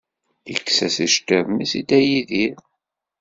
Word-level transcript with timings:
Yekkes-as 0.51 0.97
iceṭṭiḍen-is 1.05 1.73
i 1.79 1.81
Dda 1.83 1.99
Yidir. 2.01 2.55